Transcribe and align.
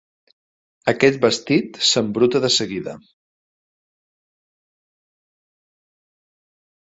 Aquest 0.91 1.19
vestit 1.25 1.77
s'embruta 1.89 2.41
de 2.45 2.49
seguida. 2.55 2.95